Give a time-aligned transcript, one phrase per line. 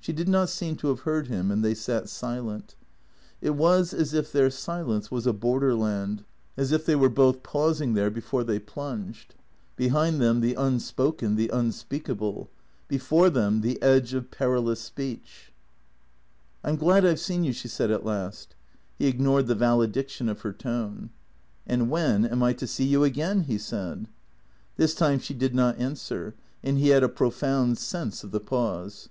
[0.00, 2.76] She did not seem to have heard him, and they sat silent.
[3.40, 6.24] It was as if their silence was a borderland;
[6.56, 9.34] as if they were both pausing there before they plunged;
[9.74, 12.48] behind them the un spoken, the unspeakable;
[12.86, 15.52] before them the edge of perilous speech."
[16.64, 18.54] I 'm glad I 've seen you," she said at last.
[18.98, 21.10] He ignored the valediction of her tone."
[21.68, 24.08] And when am I to see you again?" he said.
[24.76, 26.34] This time she did not answer,
[26.64, 29.08] and he had a profound sense of the pause.